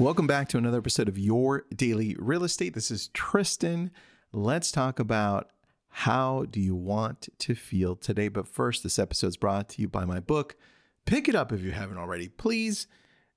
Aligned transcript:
Welcome 0.00 0.26
back 0.26 0.48
to 0.48 0.56
another 0.56 0.78
episode 0.78 1.08
of 1.08 1.18
Your 1.18 1.66
Daily 1.76 2.16
Real 2.18 2.42
Estate. 2.42 2.72
This 2.72 2.90
is 2.90 3.08
Tristan. 3.08 3.90
Let's 4.32 4.72
talk 4.72 4.98
about 4.98 5.50
how 5.90 6.46
do 6.48 6.58
you 6.58 6.74
want 6.74 7.28
to 7.40 7.54
feel 7.54 7.96
today. 7.96 8.28
But 8.28 8.48
first, 8.48 8.82
this 8.82 8.98
episode 8.98 9.26
is 9.26 9.36
brought 9.36 9.68
to 9.68 9.82
you 9.82 9.88
by 9.88 10.06
my 10.06 10.18
book. 10.18 10.56
Pick 11.04 11.28
it 11.28 11.34
up 11.34 11.52
if 11.52 11.60
you 11.60 11.72
haven't 11.72 11.98
already, 11.98 12.28
please. 12.28 12.86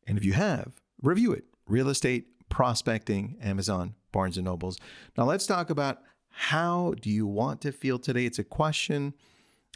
And 0.08 0.18
if 0.18 0.24
you 0.24 0.32
have, 0.34 0.72
review 1.02 1.34
it. 1.34 1.44
Real 1.68 1.90
Estate 1.90 2.28
Prospecting, 2.48 3.36
Amazon, 3.42 3.96
Barnes 4.14 4.38
and 4.38 4.46
Nobles. 4.46 4.78
Now 5.18 5.26
let's 5.26 5.46
talk 5.46 5.70
about 5.70 6.00
how 6.30 6.94
do 7.02 7.10
you 7.10 7.28
want 7.28 7.60
to 7.64 7.74
feel 7.74 8.00
today? 8.00 8.26
It's 8.26 8.40
a 8.40 8.44
question 8.46 9.16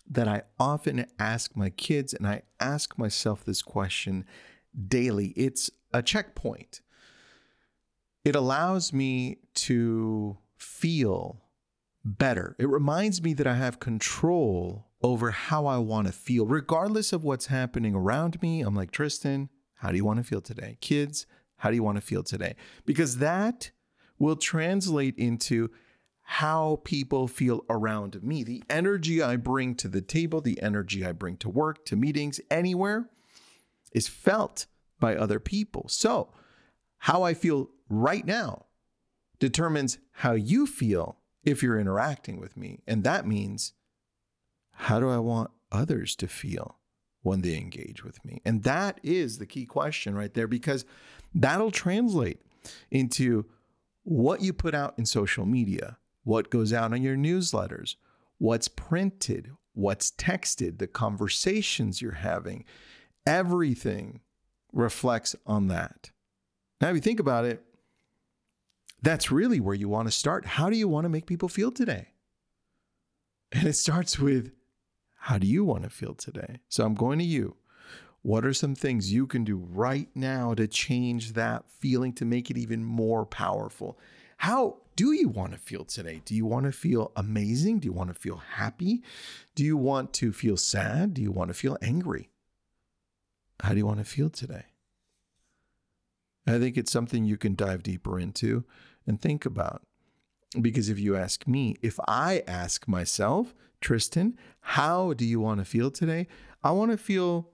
that 0.10 0.30
I 0.30 0.44
often 0.58 1.06
ask 1.20 1.54
my 1.54 1.70
kids, 1.70 2.14
and 2.14 2.26
I 2.26 2.44
ask 2.62 2.98
myself 2.98 3.44
this 3.44 3.62
question 3.62 4.26
daily. 4.88 5.28
It's 5.36 5.70
a 5.94 6.02
checkpoint. 6.02 6.82
It 8.24 8.36
allows 8.36 8.92
me 8.92 9.38
to 9.56 10.38
feel 10.58 11.42
better. 12.04 12.56
It 12.60 12.70
reminds 12.70 13.22
me 13.22 13.34
that 13.34 13.48
I 13.48 13.56
have 13.56 13.80
control 13.80 14.86
over 15.02 15.32
how 15.32 15.66
I 15.66 15.78
want 15.78 16.08
to 16.08 16.14
feel, 16.14 16.46
regardless 16.46 17.14
of 17.14 17.24
what's 17.24 17.48
happening 17.48 17.96
around 17.96 18.42
me. 18.42 18.62
I'm 18.62 18.76
like, 18.76 18.92
Tristan, 18.92 19.50
how 19.76 19.92
do 19.92 19.98
you 19.98 20.06
want 20.06 20.18
to 20.18 20.24
feel 20.24 20.42
today? 20.42 20.78
Kids, 20.82 21.26
how 21.58 21.70
do 21.70 21.76
you 21.76 21.84
want 21.84 21.98
to 21.98 22.02
feel 22.02 22.24
today? 22.24 22.56
Because 22.86 23.18
that 23.18 23.72
will 24.20 24.36
translate 24.36 25.18
into 25.18 25.70
how 26.22 26.82
people 26.84 27.28
feel 27.28 27.64
around 27.70 28.22
me. 28.22 28.44
The 28.44 28.64
energy 28.70 29.22
I 29.22 29.38
bring 29.38 29.76
to 29.76 29.88
the 29.88 30.02
table, 30.02 30.42
the 30.42 30.62
energy 30.62 31.06
I 31.06 31.14
bring 31.14 31.38
to 31.38 31.50
work, 31.50 31.86
to 31.86 31.96
meetings, 31.96 32.42
anywhere 32.52 33.10
is 33.94 34.08
felt 34.08 34.66
by 35.00 35.16
other 35.16 35.40
people. 35.40 35.88
So, 35.90 36.30
how 37.00 37.24
I 37.24 37.34
feel 37.34 37.70
right 37.90 38.26
now 38.26 38.66
determines 39.40 40.00
how 40.12 40.34
you 40.34 40.66
feel 40.66 41.18
if 41.44 41.62
you're 41.64 41.80
interacting 41.80 42.40
with 42.40 42.58
me. 42.58 42.82
And 42.88 43.04
that 43.04 43.28
means 43.28 43.74
how 44.72 45.00
do 45.00 45.10
I 45.10 45.18
want 45.18 45.52
others 45.72 46.16
to 46.18 46.28
feel 46.28 46.78
when 47.22 47.42
they 47.42 47.56
engage 47.56 48.04
with 48.04 48.24
me? 48.26 48.42
And 48.46 48.64
that 48.64 49.00
is 49.04 49.38
the 49.38 49.46
key 49.46 49.66
question 49.66 50.16
right 50.16 50.34
there 50.34 50.48
because 50.48 50.86
that'll 51.34 51.72
translate 51.72 52.42
into 52.92 53.46
what 54.04 54.42
you 54.42 54.54
put 54.54 54.76
out 54.76 54.94
in 54.98 55.06
social 55.06 55.46
media, 55.46 55.98
what 56.24 56.50
goes 56.50 56.74
out 56.74 56.94
on 56.94 57.02
your 57.02 57.16
newsletters, 57.16 57.96
what's 58.38 58.68
printed, 58.68 59.52
what's 59.74 60.12
texted, 60.12 60.80
the 60.80 60.88
conversations 60.88 62.02
you're 62.02 62.12
having. 62.14 62.66
Everything 63.28 64.22
reflects 64.72 65.36
on 65.46 65.68
that. 65.68 66.12
Now, 66.80 66.90
if 66.90 66.96
you 66.96 67.02
think 67.02 67.20
about 67.20 67.46
it, 67.46 67.64
that's 69.02 69.32
really 69.32 69.60
where 69.60 69.76
you 69.76 69.90
want 69.90 70.08
to 70.08 70.12
start. 70.12 70.46
How 70.46 70.70
do 70.70 70.78
you 70.78 70.88
want 70.88 71.06
to 71.06 71.10
make 71.10 71.26
people 71.26 71.50
feel 71.50 71.72
today? 71.72 72.10
And 73.52 73.68
it 73.68 73.74
starts 73.74 74.18
with 74.18 74.52
how 75.16 75.38
do 75.38 75.48
you 75.48 75.64
want 75.64 75.84
to 75.84 75.90
feel 75.90 76.14
today? 76.14 76.60
So 76.70 76.86
I'm 76.86 76.96
going 76.96 77.20
to 77.20 77.26
you. 77.26 77.56
What 78.22 78.46
are 78.46 78.54
some 78.54 78.76
things 78.76 79.14
you 79.14 79.28
can 79.28 79.44
do 79.44 79.58
right 79.58 80.10
now 80.16 80.54
to 80.54 80.68
change 80.68 81.34
that 81.34 81.66
feeling 81.70 82.14
to 82.14 82.26
make 82.26 82.50
it 82.50 82.58
even 82.58 82.84
more 82.84 83.26
powerful? 83.26 83.98
How 84.38 84.78
do 84.96 85.12
you 85.12 85.30
want 85.30 85.54
to 85.54 85.58
feel 85.58 85.86
today? 85.86 86.22
Do 86.26 86.36
you 86.36 86.46
want 86.46 86.66
to 86.66 86.72
feel 86.72 87.12
amazing? 87.16 87.80
Do 87.80 87.86
you 87.86 87.94
want 87.94 88.14
to 88.14 88.20
feel 88.20 88.38
happy? 88.38 89.04
Do 89.56 89.64
you 89.64 89.78
want 89.78 90.14
to 90.14 90.34
feel 90.34 90.58
sad? 90.58 91.14
Do 91.14 91.22
you 91.22 91.32
want 91.32 91.50
to 91.50 91.54
feel 91.54 91.78
angry? 91.82 92.30
How 93.62 93.72
do 93.72 93.78
you 93.78 93.86
want 93.86 94.00
to 94.00 94.06
feel 94.06 94.30
today? 94.30 94.66
I 96.46 96.60
think 96.60 96.78
it's 96.78 96.92
something 96.92 97.26
you 97.26 97.38
can 97.38 97.56
dive 97.56 97.84
deeper 97.84 98.20
into 98.20 98.64
and 99.06 99.22
think 99.22 99.46
about. 99.46 99.82
Because 100.62 100.90
if 100.90 100.98
you 100.98 101.16
ask 101.16 101.46
me, 101.48 101.76
if 101.82 102.00
I 102.08 102.44
ask 102.48 102.88
myself, 102.88 103.54
Tristan, 103.82 104.38
how 104.62 105.14
do 105.14 105.26
you 105.26 105.40
want 105.40 105.60
to 105.60 105.66
feel 105.66 105.92
today? 105.92 106.28
I 106.64 106.72
want 106.72 106.92
to 106.92 106.98
feel 106.98 107.50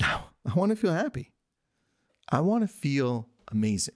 I 0.02 0.54
want 0.54 0.70
to 0.70 0.76
feel 0.76 0.92
happy. 0.92 1.32
I 2.28 2.40
want 2.40 2.62
to 2.62 2.68
feel 2.68 3.28
amazing. 3.50 3.94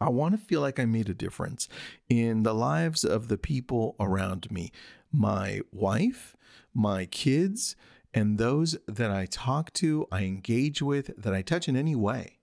I 0.00 0.10
want 0.10 0.38
to 0.38 0.38
feel 0.38 0.60
like 0.60 0.78
I 0.78 0.84
made 0.84 1.08
a 1.08 1.14
difference 1.14 1.68
in 2.08 2.42
the 2.42 2.54
lives 2.54 3.04
of 3.04 3.28
the 3.28 3.38
people 3.38 3.96
around 3.98 4.50
me, 4.50 4.70
my 5.10 5.60
wife, 5.72 6.36
my 6.74 7.06
kids, 7.06 7.76
and 8.16 8.38
those 8.38 8.78
that 8.88 9.10
I 9.10 9.26
talk 9.26 9.74
to, 9.74 10.06
I 10.10 10.22
engage 10.22 10.80
with, 10.80 11.10
that 11.18 11.34
I 11.34 11.42
touch 11.42 11.68
in 11.68 11.76
any 11.76 11.94
way. 11.94 12.38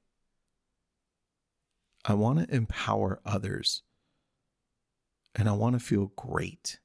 I 2.05 2.13
want 2.13 2.37
to 2.37 2.55
empower 2.55 3.19
others 3.25 3.81
and 5.33 5.49
I 5.49 5.53
want 5.53 5.73
to 5.73 5.83
feel 5.83 6.11
great. 6.15 6.79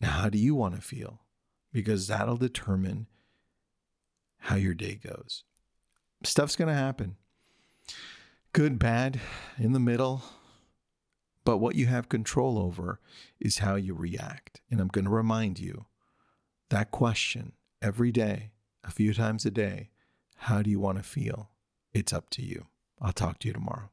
Now, 0.00 0.10
how 0.10 0.28
do 0.30 0.36
you 0.36 0.56
want 0.56 0.74
to 0.74 0.80
feel? 0.80 1.20
Because 1.72 2.08
that'll 2.08 2.36
determine 2.36 3.06
how 4.38 4.56
your 4.56 4.74
day 4.74 4.96
goes. 4.96 5.44
Stuff's 6.24 6.56
going 6.56 6.68
to 6.68 6.74
happen 6.74 7.16
good, 8.52 8.80
bad, 8.80 9.20
in 9.58 9.74
the 9.74 9.78
middle. 9.78 10.22
But 11.44 11.58
what 11.58 11.76
you 11.76 11.86
have 11.86 12.08
control 12.08 12.58
over 12.58 12.98
is 13.38 13.58
how 13.58 13.76
you 13.76 13.94
react. 13.94 14.60
And 14.72 14.80
I'm 14.80 14.88
going 14.88 15.04
to 15.04 15.10
remind 15.10 15.60
you 15.60 15.86
that 16.70 16.90
question 16.90 17.52
every 17.82 18.12
day, 18.12 18.50
a 18.84 18.90
few 18.90 19.14
times 19.14 19.46
a 19.46 19.50
day. 19.50 19.90
How 20.36 20.62
do 20.62 20.70
you 20.70 20.80
want 20.80 20.98
to 20.98 21.04
feel? 21.04 21.50
It's 21.92 22.12
up 22.12 22.30
to 22.30 22.42
you. 22.42 22.66
I'll 23.00 23.12
talk 23.12 23.38
to 23.40 23.48
you 23.48 23.54
tomorrow. 23.54 23.90